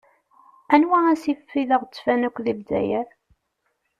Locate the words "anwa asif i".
0.73-1.63